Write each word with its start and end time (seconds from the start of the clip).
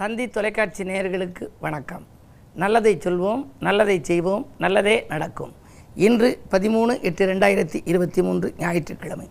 தந்தி 0.00 0.28
தொலைக்காட்சி 0.28 0.84
நேயர்களுக்கு 0.84 1.48
வணக்கம். 1.60 2.06
நல்லதை 2.54 2.96
சொல்வோம் 2.96 3.46
நல்லதை 3.60 3.98
செய்வோம் 4.02 4.46
நல்லதே 4.58 5.04
நடக்கும். 5.08 5.52
இன்று 5.94 6.40
பதிமூணு 6.50 7.00
எட்டு 7.02 7.26
ரெண்டாயிரத்தி 7.26 7.80
இருபத்தி 7.84 8.22
மூன்று 8.22 8.54
ஞாயிற்றுக்கிழமை. 8.58 9.28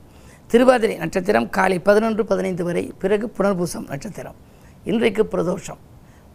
திருவாதிரை 0.48 0.98
நட்சத்திரம் 0.98 1.50
காலை 1.50 1.80
பதினொன்று 1.80 2.26
பதினைந்து 2.26 2.64
வரை 2.64 2.94
பிறகு 3.00 3.32
புனர்பூசம் 3.38 3.88
நட்சத்திரம். 3.88 4.36
இன்றைக்கு 4.84 5.24
பிரதோஷம். 5.32 5.80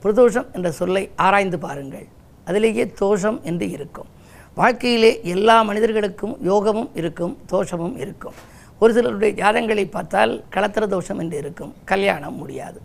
பிரதோஷம் 0.03 0.53
என்ற 0.53 0.71
சொல்லை 0.71 1.11
ஆராய்ந்து 1.17 1.59
பாருங்கள். 1.59 2.07
அதிலேயே 2.45 2.89
தோஷம் 2.89 3.43
என்று 3.43 3.71
இருக்கும். 3.71 4.07
வாழ்க்கையிலே 4.55 5.21
எல்லா 5.23 5.63
மனிதர்களுக்கும் 5.63 6.37
யோகமும் 6.43 6.91
இருக்கும் 6.95 7.39
தோஷமும் 7.47 7.97
இருக்கும். 7.97 8.35
ஒரு 8.79 8.93
சிலருடைய 8.93 9.45
ஜாதங்களை 9.45 9.91
பார்த்தால் 9.91 10.45
கலத்திர 10.51 10.87
தோஷம் 10.87 11.19
என்று 11.19 11.39
இருக்கும். 11.39 11.75
கல்யாணம் 11.85 12.37
முடியாது. 12.37 12.81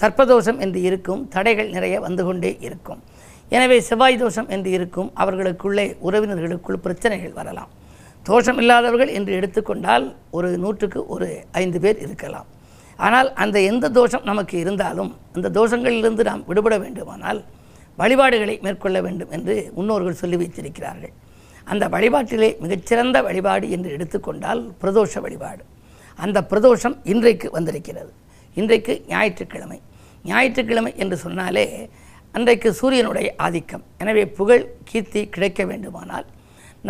சர்ப்பதோஷம் 0.00 0.58
என்று 0.64 0.80
இருக்கும் 0.88 1.22
தடைகள் 1.34 1.70
நிறைய 1.76 1.96
வந்து 2.06 2.22
கொண்டே 2.28 2.50
இருக்கும். 2.66 3.00
எனவே 3.56 3.76
செவ்வாய் 3.88 4.22
தோஷம் 4.22 4.48
என்று 4.54 4.70
இருக்கும் 4.76 5.10
அவர்களுக்குள்ளே 5.22 5.86
உறவினர்களுக்குள் 6.06 6.82
பிரச்சனைகள் 6.84 7.34
வரலாம். 7.40 7.70
தோஷம் 8.28 8.58
இல்லாதவர்கள் 8.62 9.10
என்று 9.18 9.32
எடுத்துக்கொண்டால் 9.38 10.06
ஒரு 10.36 10.48
நூற்றுக்கு 10.64 11.00
ஒரு 11.14 11.28
ஐந்து 11.62 11.78
பேர் 11.84 11.98
இருக்கலாம். 12.04 12.48
ஆனால் 12.98 13.28
அந்த 13.42 13.56
எந்த 13.70 13.86
தோஷம் 13.98 14.24
நமக்கு 14.30 14.56
இருந்தாலும் 14.64 15.12
அந்த 15.36 15.50
தோஷங்களிலிருந்து 15.58 16.24
நாம் 16.30 16.42
விடுபட 16.48 16.74
வேண்டுமானால் 16.84 17.40
வழிபாடுகளை 18.00 18.54
மேற்கொள்ள 18.66 18.98
வேண்டும் 19.06 19.32
என்று 19.36 19.56
முன்னோர்கள் 19.76 20.20
சொல்லி 20.22 20.36
வைத்திருக்கிறார்கள். 20.42 21.14
அந்த 21.72 21.84
வழிபாட்டிலே 21.94 22.50
மிகச்சிறந்த 22.64 23.18
வழிபாடு 23.26 23.66
என்று 23.76 23.90
எடுத்துக்கொண்டால் 23.96 24.62
பிரதோஷ 24.82 25.20
வழிபாடு. 25.26 25.62
அந்த 26.18 26.38
பிரதோஷம் 26.50 26.96
இன்றைக்கு 27.12 27.48
வந்திருக்கிறது. 27.56 28.10
இன்றைக்கு 28.60 28.94
ஞாயிற்றுக்கிழமை. 29.12 29.78
ஞாயிற்றுக்கிழமை 30.30 30.92
என்று 31.02 31.16
சொன்னாலே 31.24 31.66
அன்றைக்கு 32.36 32.68
சூரியனுடைய 32.80 33.28
ஆதிக்கம். 33.46 33.84
எனவே 34.02 34.22
புகழ் 34.38 34.64
கீர்த்தி 34.90 35.20
கிடைக்க 35.34 35.60
வேண்டுமானால் 35.70 36.26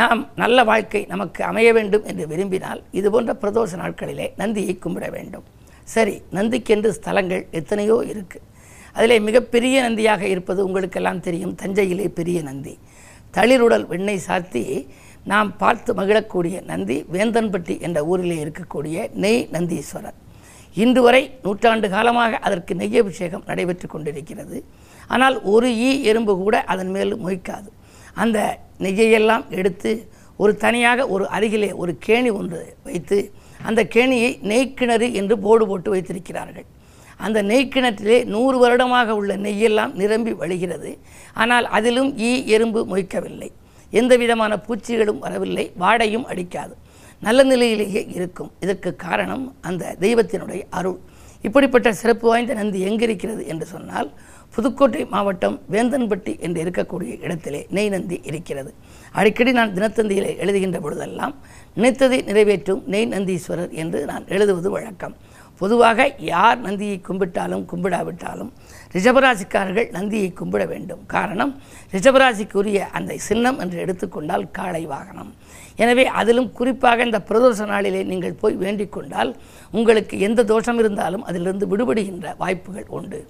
நாம் 0.01 0.21
நல்ல 0.43 0.59
வாழ்க்கை 0.71 1.03
நமக்கு 1.13 1.41
அமைய 1.51 1.69
வேண்டும் 1.77 2.07
என்று 2.11 2.25
விரும்பினால் 2.31 2.81
இதுபோன்ற 2.99 3.33
பிரதோஷ 3.43 3.71
நாட்களிலே 3.83 4.27
நந்தியை 4.43 4.75
கும்பிட 4.85 5.07
வேண்டும். 5.17 5.45
சரி 5.95 6.15
நந்திக்கென்று 6.39 6.91
ஸ்தலங்கள் 6.99 7.45
எத்தனையோ 7.61 7.97
இருக்குது 8.13 8.47
அதிலே 8.97 9.17
மிகப்பெரிய 9.29 9.77
நந்தியாக 9.87 10.23
இருப்பது 10.35 10.61
உங்களுக்கெல்லாம் 10.67 11.23
தெரியும். 11.27 11.55
தஞ்சையிலே 11.63 12.09
பெரிய 12.19 12.41
நந்தி. 12.49 12.75
தளிருடல் 13.37 13.87
வெண்ணெய் 13.93 14.27
சாத்தி 14.27 14.65
நாம் 15.33 15.51
பார்த்து 15.63 15.91
மகிழக்கூடிய 16.01 16.57
நந்தி 16.73 16.97
வேந்தன்பட்டி 17.15 17.77
என்ற 17.87 17.99
ஊரிலே 18.11 18.37
இருக்கக்கூடிய 18.45 19.07
நெய் 19.25 19.43
நந்தீஸ்வரர். 19.55 20.19
இன்று 20.83 21.01
வரை 21.07 21.23
நூற்றாண்டு 21.45 21.89
காலமாக 21.95 22.39
அதற்கு 22.47 22.73
நெய் 22.81 23.01
அபிஷேகம் 23.03 23.47
நடைபெற்று 23.51 23.87
கொண்டிருக்கிறது. 23.95 24.59
ஆனால் 25.15 25.37
ஒரு 25.53 25.69
ஈ 25.89 25.91
எறும்பு 26.11 26.35
கூட 26.43 26.57
அதன் 26.73 26.93
மேல் 26.97 27.13
மொய்க்காது. 27.25 27.69
அந்த 28.23 28.39
நெய்யையெல்லாம் 28.85 29.45
எடுத்து 29.59 29.91
ஒரு 30.43 30.53
தனியாக 30.65 31.07
ஒரு 31.15 31.25
அருகிலே 31.37 31.71
ஒரு 31.83 31.93
கேணி 32.07 32.31
ஒன்று 32.39 32.61
வைத்து 32.87 33.19
அந்த 33.69 33.81
கேணியை 33.95 34.31
நெய்க்கிணறு 34.51 35.07
என்று 35.21 35.35
போர்டு 35.45 35.65
போட்டு 35.71 35.91
வைத்திருக்கிறார்கள். 35.95 36.67
அந்த 37.27 37.39
நெய்க்கிணற்றிலே 37.51 38.17
நூறு 38.35 38.57
வருடமாக 38.63 39.15
உள்ள 39.21 39.33
நெய்யெல்லாம் 39.45 39.93
நிரம்பி 40.01 40.33
வழிகிறது. 40.41 40.91
ஆனால் 41.43 41.67
அதிலும் 41.77 42.11
ஈ 42.29 42.31
எறும்பு 42.55 42.81
மொய்க்கவில்லை. 42.93 43.51
எந்த 44.01 44.13
விதமான 44.23 44.53
பூச்சிகளும் 44.67 45.23
வரவில்லை. 45.25 45.65
வாடையும் 45.83 46.27
அடிக்காது. 46.33 46.75
நல்ல 47.27 47.41
நிலையிலேயே 47.53 48.03
இருக்கும். 48.17 48.51
இதற்கு 48.65 48.91
காரணம் 49.07 49.45
அந்த 49.69 49.97
தெய்வத்தினுடைய 50.05 50.63
அருள். 50.79 51.01
இப்படிப்பட்ட 51.47 51.89
சிறப்பு 52.01 52.27
வாய்ந்த 52.29 52.53
நந்தி 52.59 52.79
எங்கிருக்கிறது 52.89 53.43
என்று 53.53 53.67
சொன்னால் 53.73 54.09
புதுக்கோட்டை 54.55 55.03
மாவட்டம் 55.13 55.57
வேந்தன்பட்டி 55.73 56.33
என்று 56.47 56.59
இருக்கக்கூடிய 56.65 57.13
இடத்திலே 57.25 57.61
நெய் 57.77 57.93
நந்தி 57.95 58.17
இருக்கிறது. 58.31 58.71
அடிக்கடி 59.19 59.53
நான் 59.59 59.75
தினத்தந்தியிலே 59.77 60.33
எழுதுகின்ற 60.43 60.79
பொழுதெல்லாம் 60.85 61.35
நினைத்ததை 61.77 62.19
நிறைவேற்றும் 62.29 62.83
நெய் 62.93 63.09
நந்தீஸ்வரர் 63.15 63.73
என்று 63.83 64.01
நான் 64.11 64.29
எழுதுவது 64.37 64.71
வழக்கம். 64.77 65.17
பொதுவாக 65.61 66.07
யார் 66.33 66.59
நந்தியை 66.67 66.97
கும்பிட்டாலும் 67.09 67.65
கும்பிடாவிட்டாலும் 67.73 68.51
ரிஷபராசிக்காரர்கள் 68.95 69.91
நந்தியை 69.97 70.31
கும்பிட 70.41 70.63
வேண்டும். 70.73 71.03
காரணம் 71.07 71.53
ரிஷபராசிக்குரிய 71.95 72.79
அந்த 72.99 73.19
சின்னம் 73.29 73.61
என்று 73.65 73.79
எடுத்துக்கொண்டால் 73.85 74.47
காளை 74.59 74.85
வாகனம். 74.95 75.31
எனவே 75.83 76.05
அதிலும் 76.21 76.51
குறிப்பாக 76.59 77.05
இந்த 77.09 77.21
பிரதோஷ 77.29 77.67
நாளிலே 77.73 78.03
நீங்கள் 78.11 78.39
போய் 78.43 78.61
வேண்டிக் 78.63 78.95
கொண்டால் 78.97 79.31
உங்களுக்கு 79.79 80.15
எந்த 80.27 80.45
தோஷம் 80.53 80.79
இருந்தாலும் 80.83 81.25
அதிலிருந்து 81.29 81.67
விடுபடுகின்ற 81.73 82.35
வாய்ப்புகள் 82.43 82.89
உண்டு. 82.99 83.21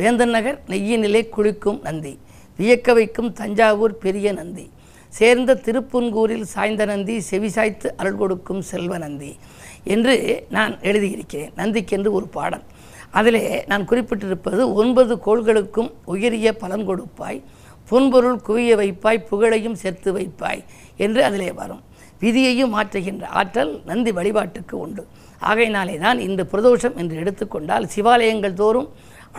வேந்தன் 0.00 0.34
நகர் 0.36 0.58
நெய்யினிலே 0.72 1.22
குளிக்கும் 1.36 1.80
நந்தி 1.86 2.14
வியக்க 2.58 2.88
வைக்கும் 2.98 3.30
தஞ்சாவூர் 3.40 3.94
பெரிய 4.04 4.28
நந்தி 4.40 4.66
சேர்ந்த 5.18 5.58
திருப்புன்கூரில் 5.66 6.46
சாய்ந்த 6.52 6.84
நந்தி 6.90 7.16
செவிசாய்த்து 7.30 7.88
அருள் 8.00 8.20
கொடுக்கும் 8.22 8.62
செல்வ 8.70 8.98
நந்தி 9.04 9.32
என்று 9.94 10.14
நான் 10.56 10.74
எழுதியிருக்கிறேன். 10.88 11.52
நந்திக்கென்று 11.60 12.10
ஒரு 12.18 12.26
பாடல். 12.36 12.64
அதிலே 13.18 13.42
நான் 13.70 13.88
குறிப்பிட்டிருப்பது 13.90 14.62
ஒன்பது 14.82 15.14
கோள்களுக்கும் 15.26 15.90
உயரிய 16.12 16.52
பலன் 16.62 16.86
கொடுப்பாய் 16.90 17.40
புன்பொருள் 17.90 18.38
குவிய 18.46 18.72
வைப்பாய் 18.80 19.26
புகழையும் 19.30 19.80
சேர்த்து 19.82 20.10
வைப்பாய் 20.18 20.62
என்று 21.04 21.20
அதிலே 21.28 21.50
வரும். 21.60 21.82
விதியையும் 22.24 22.74
மாற்றுகின்ற 22.76 23.24
ஆற்றல் 23.40 23.72
நந்தி 23.90 24.12
வழிபாட்டுக்கு 24.18 24.74
உண்டு. 24.84 25.02
ஆகையினாலே 25.50 25.96
தான் 26.04 26.18
இன்று 26.26 26.44
பிரதோஷம் 26.52 26.96
என்று 27.00 27.16
எடுத்துக்கொண்டால் 27.22 27.86
சிவாலயங்கள் 27.94 28.58
தோறும் 28.62 28.88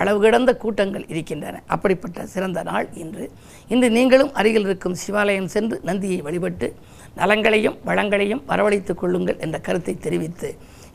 அளவு 0.01 0.19
கிடந்த 0.23 0.51
கூட்டங்கள் 0.63 1.05
இருக்கின்றன. 1.13 1.61
அப்படிப்பட்ட 1.73 2.25
சிறந்த 2.33 2.61
நாள் 2.69 2.87
இன்று. 3.03 3.25
இன்று 3.73 3.87
நீங்களும் 3.97 4.31
அருகில் 4.39 4.67
இருக்கும் 4.67 4.97
சிவாலயம் 5.03 5.49
சென்று 5.55 5.77
நந்தியை 5.89 6.19
வழிபட்டு 6.27 6.67
நலங்களையும் 7.19 7.77
வளங்களையும் 7.89 8.41
வரவழைத்துக் 8.49 8.99
கொள்ளுங்கள் 9.01 9.41
என்ற 9.45 9.57
கருத்தை 9.67 9.93
தெரிவித்து 10.05 10.49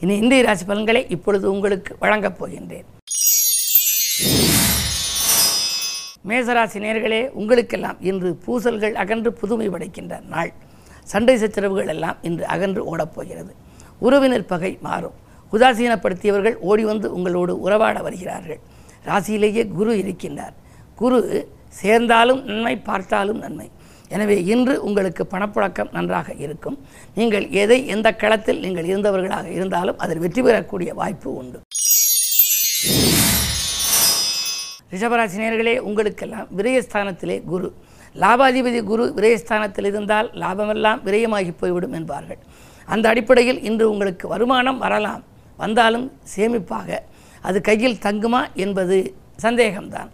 இனி 0.05 0.15
இந்திய 0.23 0.43
ராசி 0.47 0.65
பலன்களை 0.65 1.03
இப்பொழுது 1.17 1.47
உங்களுக்கு 1.55 1.93
வழங்கப் 2.03 2.39
போகின்றேன். 2.41 2.89
மேசராசி 6.29 6.79
நேர்களே 6.87 7.23
உங்களுக்கெல்லாம் 7.41 7.99
இன்று 8.11 8.31
பூசல்கள் 8.47 8.97
அகன்று 9.03 9.33
புதுமை 9.41 9.69
படைக்கின்ற 9.69 10.15
நாள். 10.35 10.53
சண்டை 11.13 11.35
சச்சரவுகள் 11.43 11.91
எல்லாம் 11.95 12.19
இன்று 12.29 12.45
அகன்று 12.55 12.83
ஓடப்போகிறது. 12.93 13.53
உறவினர் 14.07 14.51
பகை 14.53 14.73
மாறும். 14.89 15.17
உதாசீனப்படுத்தியவர்கள் 15.55 16.57
ஓடி 16.71 16.85
வந்து 16.91 17.09
உங்களோடு 17.17 17.53
உறவாட 17.67 17.99
வருகிறார்கள். 18.07 18.61
ராசியிலேயே 19.09 19.63
குரு 19.79 19.93
இருக்கின்றார். 20.03 20.55
குரு 21.01 21.19
சேர்ந்தாலும் 21.81 22.41
நன்மை 22.49 22.75
பார்த்தாலும் 22.89 23.41
நன்மை. 23.45 23.69
எனவே 24.15 24.37
இன்று 24.53 24.75
உங்களுக்கு 24.87 25.23
பணப்புழக்கம் 25.33 25.91
நன்றாக 25.97 26.29
இருக்கும். 26.45 26.77
நீங்கள் 27.19 27.47
எதை 27.63 27.79
எந்த 27.95 28.09
களத்தில் 28.23 28.63
நீங்கள் 28.65 28.89
இருந்தவர்களாக 28.93 29.47
இருந்தாலும் 29.59 30.01
அதில் 30.05 30.23
வெற்றி 30.25 30.43
பெறக்கூடிய 30.47 30.91
வாய்ப்பு 31.01 31.29
உண்டு. 31.41 31.59
ரிஷபராசி 34.93 35.39
நேர்களே 35.43 35.75
உங்களுக்கெல்லாம் 35.89 36.49
விரயஸ்தானத்திலே 36.59 37.37
குரு. 37.53 37.69
லாபாதிபதி 38.15 38.83
குரு 38.83 39.13
விரயஸ்தானத்தில் 39.17 39.85
இருந்தால் 39.85 40.31
லாபமெல்லாம் 40.31 41.03
விரயமாகி 41.05 41.53
போய்விடும் 41.59 41.93
என்பார்கள். 41.93 42.39
அந்த 42.87 43.09
அடிப்படையில் 43.09 43.63
இன்று 43.63 43.91
உங்களுக்கு 43.91 44.29
வருமானம் 44.29 44.79
வரலாம். 44.79 45.23
வந்தாலும் 45.57 46.13
சேமிப்பாக. 46.37 46.99
அது 47.43 47.61
கையில் 47.61 48.01
தங்குமா 48.03 48.53
என்பது 48.55 49.15
சந்தேகம்தான். 49.43 50.09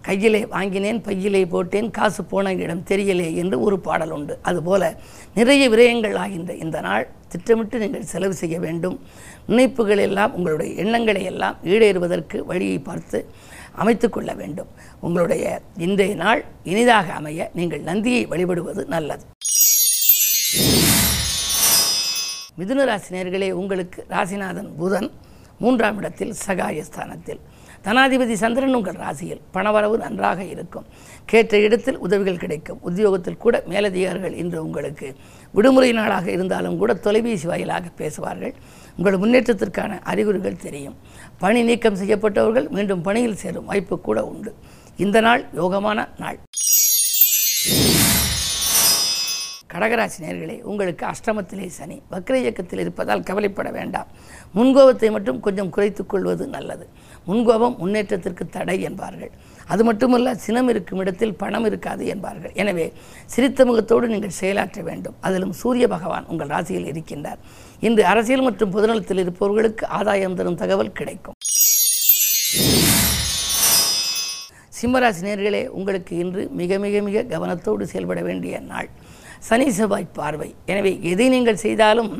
கையிலே 0.00 0.46
வாங்கினேன் 0.46 1.02
பையிலே 1.02 1.46
போட்டேன் 1.46 1.90
காசு 1.90 2.24
போன 2.24 2.52
இடம் 2.52 2.82
தெரியலே 2.86 3.34
என்று 3.34 3.60
ஒரு 3.60 3.78
பாடல் 3.78 4.10
உண்டு. 4.10 4.38
அதுபோல 4.42 4.96
நிறைய 5.34 5.68
விரயங்கள் 5.70 6.16
ஆகின்ற 6.16 6.54
இந்த 6.54 6.80
நாள் 6.80 7.08
திட்டமிட்டு 7.28 7.78
நீங்கள் 7.78 8.02
செலவு 8.02 8.34
செய்ய 8.34 8.60
வேண்டும். 8.60 9.00
நினைப்புகள் 9.46 9.98
எல்லாம் 9.98 10.34
உங்களுடைய 10.34 10.74
எண்ணங்களை 10.74 11.24
எல்லாம் 11.24 11.56
ஈடேறுவதற்கு 11.64 12.38
வழியை 12.38 12.78
பார்த்து 12.78 13.26
அமைத்து 13.74 14.08
கொள்ள 14.08 14.34
வேண்டும் 14.34 14.70
உங்களுடைய 15.00 15.60
இன்றைய 15.76 16.14
நாள் 16.14 16.44
இனிதாக 16.64 17.12
அமைய 17.12 17.50
நீங்கள் 17.54 17.80
நந்தியை 17.80 18.26
வழிபடுவது 18.26 18.84
நல்லது. 18.86 19.24
மிதுன 22.58 22.84
ராசினியர்களே 22.90 23.50
உங்களுக்கு 23.50 24.06
ராசிநாதன் 24.10 24.70
புதன் 24.76 25.10
மூன்றாம் 25.58 25.98
இடத்தில் 25.98 26.34
சகாயஸ்தானத்தில். 26.46 27.40
தனாதிபதி 27.84 28.32
சந்திரன் 28.32 28.74
உங்கள் 28.74 28.94
ராசியில் 28.94 29.40
பணவரவு 29.54 29.96
நன்றாக 29.96 30.44
இருக்கும். 30.44 30.86
கேட்ட 31.24 31.58
இடத்தில் 31.58 31.98
உதவிகள் 31.98 32.36
கிடைக்கும். 32.36 32.78
உத்தியோகத்தில் 32.82 33.36
கூட 33.36 33.62
மேலதிகாரிகள் 33.66 34.34
இன்று 34.34 34.64
உங்களுக்கு 34.64 35.16
விடுமுறை 35.50 35.92
நாளாக 35.92 36.30
இருந்தாலும் 36.30 36.78
கூட 36.78 36.94
தொலைபேசி 36.94 37.46
வாயிலாக 37.46 37.88
பேசுவார்கள். 37.96 38.54
உங்கள் 38.96 39.18
முன்னேற்றத்திற்கான 39.18 39.98
அறிகுறிகள் 40.02 40.56
தெரியும். 40.56 40.96
பணி 41.38 41.62
நீக்கம் 41.62 41.96
செய்யப்பட்டவர்கள் 41.96 42.68
மீண்டும் 42.68 43.02
பணியில் 43.02 43.36
சேரும் 43.36 43.64
வாய்ப்பு 43.64 44.00
கூட 44.00 44.24
உண்டு. 44.24 44.54
இந்த 44.96 45.20
நாள் 45.20 45.44
யோகமான 45.56 46.08
நாள். 46.18 46.38
கடகராசி 49.72 50.18
நேர்களே 50.20 50.60
உங்களுக்கு 50.60 51.06
அஷ்டமத்திலே 51.06 51.66
சனி 51.66 52.02
வக்ர 52.10 52.34
இயக்கத்தில் 52.34 52.78
இருப்பதால் 52.78 53.22
கவலைப்பட 53.22 53.70
வேண்டாம். 53.70 54.06
முன்கோபத்தை 54.54 55.10
மட்டும் 55.10 55.40
கொஞ்சம் 55.40 55.70
குறைத்துக் 55.70 56.08
கொள்வது 56.08 56.46
நல்லது. 56.46 56.88
முன்கோபம் 57.26 57.76
முன்னேற்றத்திற்கு 57.76 58.48
தடை 58.48 58.80
என்பார்கள். 58.80 59.30
அது 59.72 59.82
மட்டுமல்ல 59.88 60.34
சினம் 60.44 60.68
இருக்கும் 60.72 61.00
இடத்தில் 61.02 61.34
பணம் 61.42 61.66
இருக்காது 61.68 62.04
என்பார்கள். 62.14 62.52
எனவே 62.62 62.86
சிரித்த 63.34 63.64
முகத்தோடு 63.70 64.06
நீங்கள் 64.12 64.38
செயலாற்ற 64.40 64.82
வேண்டும். 64.88 65.16
அதிலும் 65.26 65.54
சூரிய 65.60 65.86
பகவான் 65.94 66.28
உங்கள் 66.32 66.52
ராசியில் 66.54 66.90
இருக்கின்றார். 66.92 67.40
இன்று 67.86 68.04
அரசியல் 68.12 68.46
மற்றும் 68.48 68.74
பொதுநலத்தில் 68.76 69.22
இருப்பவர்களுக்கு 69.24 69.86
ஆதாயம் 69.98 70.36
தரும் 70.40 70.60
தகவல் 70.62 70.96
கிடைக்கும். 71.00 71.38
சிம்மராசி 74.78 75.22
நேர்களே 75.26 75.60
உங்களுக்கு 75.78 76.14
இன்று 76.22 76.42
மிக 76.60 76.78
மிக 76.84 77.00
மிக 77.08 77.22
கவனத்தோடு 77.34 77.84
செயல்பட 77.92 78.20
வேண்டிய 78.28 78.54
நாள். 78.72 78.88
சனி 79.48 79.66
செவ்வாய் 79.76 80.14
பார்வை. 80.18 80.48
எனவே 80.72 80.92
எதை 81.12 81.26
நீங்கள் 81.34 81.62
செய்தாலும் 81.64 82.10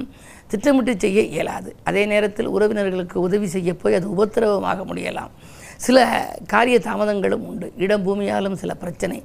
திட்டமிட்டு 0.53 0.93
செய்ய 1.05 1.21
இயலாது. 1.35 1.71
அதே 1.89 2.03
நேரத்தில் 2.13 2.51
உறவினர்களுக்கு 2.55 3.17
உதவி 3.27 3.47
செய்ய 3.55 3.71
போய் 3.83 3.97
அது 3.99 4.09
உபத்திரவமாக 4.15 4.85
முடியலாம். 4.91 5.33
சில 5.87 5.99
காரிய 6.53 6.77
தாமதங்களும் 6.79 7.45
உண்டு. 7.51 7.67
இடம் 7.85 8.05
பூமியாலும் 8.07 8.57
சில 8.63 8.73
பிரச்சனை. 8.83 9.19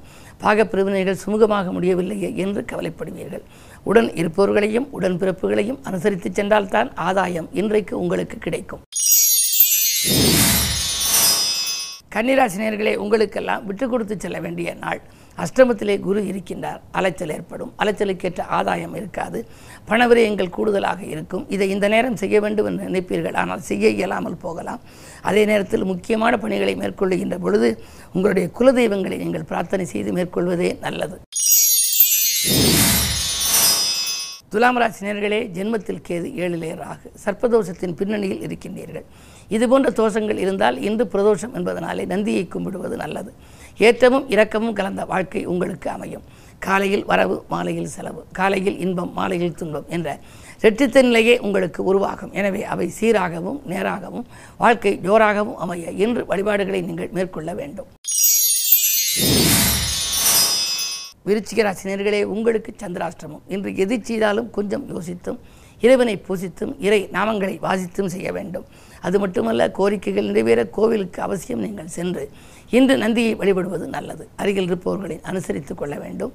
பாகப்பிரிவினைகள் 0.44 1.22
சுமூகமாக 1.26 1.72
முடியவில்லையே 1.76 2.30
என்று 2.44 2.62
கவலைப்படுவீர்கள். 2.72 3.46
உடன் 3.90 4.10
இருப்பவர்களையும் 4.22 4.88
உடன் 4.98 5.18
பிறப்புகளையும் 5.18 5.80
அனுசரித்து 5.84 6.30
சென்றால்தான் 6.34 6.90
ஆதாயம் 7.08 7.50
இன்றைக்கு 7.62 7.94
உங்களுக்கு 8.00 8.38
கிடைக்கும். 8.38 8.84
கன்னிராசினியர்களே 12.16 12.96
உங்களுக்கெல்லாம் 12.96 13.66
விட்டு 13.66 13.88
கொடுத்து 13.90 14.16
செல்ல 14.20 14.40
வேண்டிய 14.40 14.70
நாள். 14.74 15.02
அஷ்டமத்திலே 15.44 15.96
குரு 16.00 16.22
இருக்கின்றார். 16.32 16.80
அலைச்சல் 16.92 17.34
ஏற்படும். 17.36 17.72
அலைச்சலுக்கேற்ற 17.82 18.42
ஆதாயம் 18.58 18.96
இருக்காது. 18.96 19.40
பணவிரயங்கள் 19.90 20.56
கூடுதலாக 20.58 21.02
இருக்கும். 21.14 21.46
இதை 21.50 21.70
இந்த 21.76 21.88
நேரம் 21.88 22.20
செய்ய 22.22 22.40
வேண்டும் 22.46 22.66
என்று 22.66 22.88
நினைப்பீர்கள். 22.90 23.38
ஆனால் 23.44 23.62
செய்ய 23.70 23.90
இயலாமல் 23.98 24.42
போகலாம். 24.46 24.82
அதே 25.22 25.46
நேரத்தில் 25.46 25.90
முக்கியமான 25.92 26.38
பணிகளை 26.38 26.76
மேற்கொள்ளுகின்ற 26.76 27.38
பொழுது 27.46 27.70
உங்களுடைய 28.14 28.50
குலதெய்வங்களை 28.60 29.18
நீங்கள் 29.24 29.50
பிரார்த்தனை 29.52 29.86
செய்து 29.86 30.12
மேற்கொள்வதே 30.12 30.72
நல்லது. 30.88 31.18
துலாம் 34.54 34.78
ராசினியர்களே 34.82 35.40
ஜென்மத்தில் 35.56 36.06
கேது 36.08 36.28
ஏழிலே 36.44 36.70
ராகு 36.84 37.08
சர்ப்பதோஷத்தின் 37.26 37.94
பின்னணியில் 38.00 38.42
இருக்கின்றீர்கள். 38.48 39.06
இதுபோன்ற 39.56 39.90
தோஷங்கள் 40.00 40.40
இருந்தால் 40.44 40.78
இன்று 40.88 41.06
பிரதோஷம் 41.14 41.54
என்பதனாலே 41.58 42.06
நந்தியை 42.14 42.44
கும்பிடுவது 42.48 42.96
நல்லது. 43.04 43.32
ஏற்றமும் 43.88 44.28
இரக்கமும் 44.34 44.78
கலந்த 44.80 45.02
வாழ்க்கை 45.12 45.42
உங்களுக்கு 45.52 45.90
அமையும். 45.96 46.26
காலையில் 46.66 47.04
வரவு 47.10 47.36
மாலையில் 47.54 47.92
செலவு. 47.96 48.22
காலையில் 48.40 48.80
இன்பம் 48.86 49.12
மாலையில் 49.20 49.56
துன்பம் 49.60 49.86
என்ற 49.96 50.08
ரெட்டித்த 50.64 51.04
நிலையே 51.08 51.36
உங்களுக்கு 51.46 51.82
உருவாகும். 51.90 52.34
எனவே 52.40 52.62
அவை 52.74 52.88
சீராகவும் 53.00 53.60
நேராகவும் 53.72 54.26
வாழ்க்கை 54.64 54.94
ஜோராகவும் 55.06 55.60
அமைய 55.66 55.92
இன்று 56.04 56.24
வழிபாடுகளை 56.32 56.82
நீங்கள் 56.90 57.14
மேற்கொள்ள 57.18 57.54
வேண்டும். 57.60 57.90
விருச்சிக 61.28 61.64
ராசினியர்களே 61.68 62.22
உங்களுக்கு 62.36 62.72
சந்திராஷ்டிரமம் 62.84 63.46
இன்று 63.56 63.72
எது 63.84 63.96
செய்தாலும் 64.10 64.52
கொஞ்சம் 64.58 64.86
யோசித்தும் 64.94 65.40
இறைவனை 65.86 66.16
பூசித்தும் 66.28 66.74
இறை 66.88 67.02
நாமங்களை 67.18 67.56
வாசித்தும் 67.66 68.12
செய்ய 68.14 68.30
வேண்டும். 68.38 68.66
அது 69.02 69.18
மட்டுமல்ல 69.20 69.68
கோரிக்கைகள் 69.78 70.30
நிறைவேற 70.30 70.62
கோவிலுக்கு 70.78 71.22
அவசியம் 71.28 71.64
நீங்கள் 71.66 71.94
சென்று 71.98 72.24
இன்று 72.78 72.96
நந்தியை 72.98 73.34
வழிபடுவது 73.36 73.86
நல்லது. 73.96 74.24
அருகில் 74.42 74.68
இருப்பவர்களை 74.70 75.20
அனுசரித்து 75.30 75.74
கொள்ள 75.76 75.96
வேண்டும். 76.04 76.34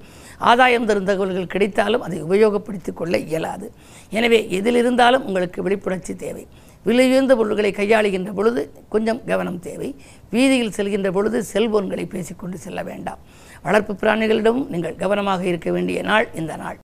ஆதாயம் 0.50 0.87
தரும் 0.88 1.08
தகவல்கள் 1.11 1.52
கிடைத்தாலும் 1.55 2.05
அதை 2.06 2.19
உபயோகப்படுத்தி 2.25 2.93
கொள்ள 2.93 3.19
இயலாது. 3.19 3.66
எனவே 4.11 4.40
எதிலிருந்தாலும் 4.58 5.26
உங்களுக்கு 5.28 5.62
விழிப்புணர்ச்சி 5.66 6.16
தேவை. 6.25 6.44
விலையுயர்ந்த 6.87 7.34
பொருள்களை 7.40 7.70
கையாளுகின்ற 7.76 8.31
பொழுது 8.38 8.62
கொஞ்சம் 8.94 9.20
கவனம் 9.31 9.60
தேவை. 9.69 9.90
வீதியில் 10.34 10.75
செல்கின்ற 10.78 11.10
பொழுது 11.19 11.38
செல்போன்களை 11.52 12.06
பேசிக்கொண்டு 12.14 12.58
செல்ல 12.58 12.82
வேண்டாம். 12.90 13.22
வளர்ப்பு 13.67 13.94
பிராணிகளிடமும் 14.02 14.70
நீங்கள் 14.75 15.00
கவனமாக 15.05 15.44
இருக்க 15.52 15.70
வேண்டிய 15.76 16.02
நாள் 16.10 16.28
இந்த 16.40 16.56
நாள். 16.56 16.78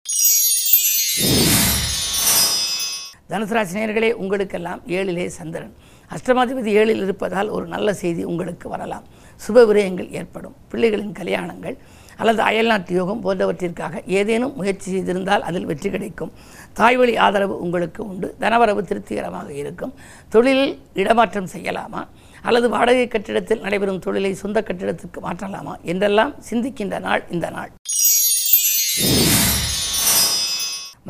தனுசராசி 3.30 3.74
நேர்களே 3.74 4.12
உங்களுக்கெல்லாம் 4.12 4.80
ஏழிலே 4.86 5.26
சந்திரன். 5.26 5.74
அஷ்டமாதிபதி 6.14 6.70
ஏழில் 6.80 7.02
இருப்பதால் 7.02 7.48
ஒரு 7.48 7.66
நல்ல 7.66 7.94
செய்தி 7.94 8.22
உங்களுக்கு 8.24 8.68
வரலாம். 8.68 9.04
சுப 9.48 9.64
விரயங்கள் 9.66 10.10
ஏற்படும். 10.10 10.54
பிள்ளைகளின் 10.72 11.12
கல்யாணங்கள் 11.12 11.76
அல்லது 12.16 12.42
அயல்நாட்டு 12.42 12.94
யோகம் 12.94 13.22
போன்றவற்றிற்காக 13.24 14.00
ஏதேனும் 14.06 14.56
முயற்சி 14.56 14.88
செய்திருந்தால் 14.92 15.40
அதில் 15.40 15.64
வெற்றி 15.64 15.90
கிடைக்கும். 15.90 16.32
தாய்வழி 16.72 17.16
ஆதரவு 17.16 17.60
உங்களுக்கு 17.60 18.08
உண்டு. 18.08 18.34
தனவரவு 18.40 18.82
திருப்திகரமாக 18.82 19.52
இருக்கும். 19.52 19.94
தொழிலில் 20.28 20.78
இடமாற்றம் 20.94 21.48
செய்யலாமா? 21.56 22.02
அல்லது 22.42 22.68
வாடகை 22.68 23.08
கட்டிடத்தில் 23.08 23.60
நடைபெறும் 23.60 23.98
தொழிலை 23.98 24.34
சொந்த 24.34 24.64
கட்டிடத்துக்கு 24.66 25.20
மாற்றலாமா? 25.22 25.80
என்றெல்லாம் 25.82 26.34
சிந்திக்கின்ற 26.50 27.00
நாள் 27.00 27.24
இந்த 27.30 27.50
நாள். 27.50 27.70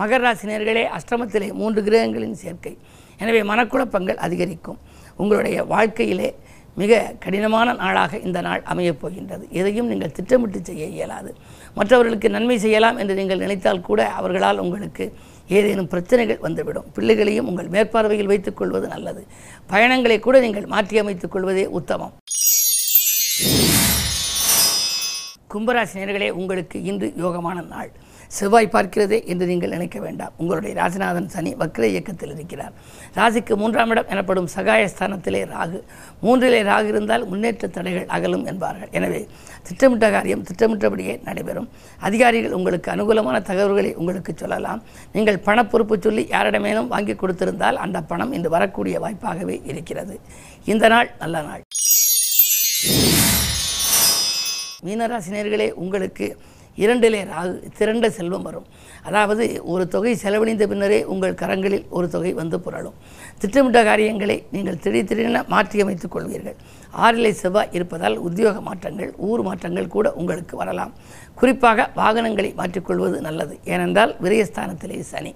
மகர 0.01 0.21
ராசினியர்களே 0.27 0.85
அஷ்டமத்திலே 0.99 1.49
மூன்று 1.61 1.81
கிரகங்களின் 1.87 2.39
சேர்க்கை. 2.43 2.75
எனவே 3.23 3.41
மனக்குழப்பங்கள் 3.43 4.21
அதிகரிக்கும். 4.27 4.79
உங்களுடைய 5.17 5.65
வாழ்க்கையிலே 5.73 6.29
மிக 6.81 6.99
கடினமான 7.25 7.73
நாளாக 7.81 8.19
இந்த 8.27 8.41
நாள் 8.47 8.63
அமையப் 8.73 9.01
போகின்றது. 9.01 9.45
எதையும் 9.61 9.89
நீங்கள் 9.91 10.13
திட்டமிட்டு 10.19 10.61
செய்ய 10.69 10.85
இயலாது. 10.97 11.31
மற்றவர்களுக்கு 11.75 12.29
நன்மை 12.37 12.57
செய்யலாம் 12.65 12.97
என்று 12.97 13.15
நீங்கள் 13.21 13.43
நினைத்தால் 13.45 13.87
கூட 13.89 14.01
அவர்களால் 14.21 14.63
உங்களுக்கு 14.65 15.05
ஏதேனும் 15.59 15.91
பிரச்சனைகள் 15.93 16.43
வந்துவிடும். 16.47 16.89
பிள்ளைகளையும் 16.97 17.49
உங்கள் 17.51 17.73
மேற்பார்வையில் 17.75 18.31
வைத்துக் 18.33 18.59
கொள்வது 18.61 18.89
நல்லது. 18.89 19.23
பயணங்களை 19.67 20.19
கூட 20.27 20.41
நீங்கள் 20.41 20.67
மாற்றி 20.75 20.99
அமைத்துக் 20.99 21.35
கொள்வதே 21.35 21.67
உத்தமம். 21.79 22.15
கும்பராசி 25.53 25.97
நேர்களே 26.01 26.31
உங்களுக்கு 26.41 26.79
இன்று 26.91 27.09
யோகமான 27.25 27.67
நாள். 27.75 27.91
செவ்வாய் 28.39 28.73
பார்க்கிறதே 28.75 29.19
என்று 29.33 29.45
நீங்கள் 29.51 29.73
நினைக்க 29.77 29.99
வேண்டாம். 30.07 30.33
உங்களுடைய 30.41 30.73
ராஜநாதன் 30.81 31.31
சனி 31.35 31.53
வக்ர 31.61 31.85
இயக்கத்தில் 31.93 32.33
இருக்கிறார். 32.37 32.75
ராசிக்கு 33.19 33.55
மூன்றாம் 33.63 33.93
இடம் 33.95 34.11
எனப்படும் 34.15 34.49
சகாயஸ்தானத்திலே 34.57 35.41
ராகு. 35.55 35.79
மூன்றிலே 36.25 36.61
ராகு 36.71 36.89
இருந்தால் 36.93 37.25
முன்னேற்ற 37.31 37.69
தடைகள் 37.77 38.07
அகலும் 38.17 38.45
என்பார்கள். 38.53 38.93
எனவே 38.99 39.21
திட்டமிட்ட 39.69 40.11
காரியம் 40.17 40.45
திட்டமிட்டபடியே 40.51 41.15
நடைபெறும். 41.29 41.69
அதிகாரிகள் 42.09 42.57
உங்களுக்கு 42.59 42.89
அனுகூலமான 42.95 43.41
தகவல்களை 43.51 43.91
உங்களுக்கு 44.01 44.35
சொல்லலாம். 44.43 44.83
நீங்கள் 45.17 45.43
பண 45.49 45.65
பொறுப்பு 45.73 45.99
சொல்லி 46.07 46.25
யாரிடமேனும் 46.35 46.93
வாங்கி 46.95 47.17
கொடுத்திருந்தால் 47.23 47.81
அந்த 47.87 48.01
பணம் 48.13 48.33
இன்று 48.39 48.53
வரக்கூடிய 48.57 48.97
வாய்ப்பாகவே 49.07 49.59
இருக்கிறது. 49.73 50.17
இந்த 50.73 50.89
நாள் 50.95 51.11
நல்ல 51.25 51.43
நாள். 51.49 51.63
மீனராசினியர்களே 54.87 55.69
உங்களுக்கு 55.85 56.27
இரண்டிலே 56.85 57.21
ராகு 57.33 57.55
திரண்ட 57.79 58.11
செல்வம் 58.19 58.47
வரும். 58.49 58.67
அதாவது 59.09 59.45
ஒரு 59.73 59.85
தொகை 59.95 60.13
செலவழிந்த 60.23 60.65
பின்னரே 60.73 60.99
உங்கள் 61.13 61.39
கரங்களில் 61.43 61.87
ஒரு 61.97 62.07
தொகை 62.15 62.33
வந்து 62.41 62.59
புரளும். 62.67 62.97
திட்டமிட்ட 63.39 63.81
காரியங்களை 63.91 64.37
நீங்கள் 64.55 64.79
திடீர் 64.85 65.09
திடீரென 65.11 65.45
மாற்றி 65.55 65.81
அமைத்துக் 65.81 66.15
கொள்வீர்கள். 66.17 66.59
ஆறிலை 67.05 67.33
செவ்வாய் 67.43 67.75
இருப்பதால் 67.79 68.17
உத்தியோக 68.29 68.61
மாற்றங்கள் 68.61 69.13
ஊர் 69.29 69.43
மாற்றங்கள் 69.43 69.93
கூட 69.97 70.13
உங்களுக்கு 70.13 70.57
வரலாம். 70.63 70.93
குறிப்பாக 71.35 71.89
வாகனங்களை 72.01 72.53
மாற்றிக்கொள்வது 72.61 73.21
நல்லது. 73.29 73.55
ஏனென்றால் 73.65 74.15
விரயஸ்தானத்திலே 74.25 75.01
சனி. 75.13 75.35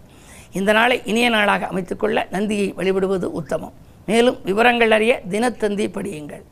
இந்த 0.58 0.72
நாளை 0.72 0.96
இனிய 1.04 1.28
நாளாக 1.28 1.68
அமைத்துக்கொள்ள 1.72 2.18
நந்தியை 2.30 2.68
வழிபடுவது 2.78 3.28
உத்தமம். 3.40 3.76
மேலும் 4.10 4.38
விவரங்கள் 4.48 4.90
அறிய 4.90 5.12
தினத்தந்தி 5.30 5.86
படியுங்கள். 5.96 6.42